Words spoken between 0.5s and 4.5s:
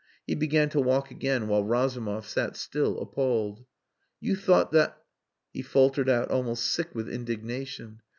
to walk again while Razumov sat still appalled. "You